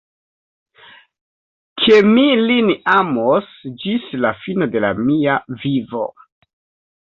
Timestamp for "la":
4.25-4.33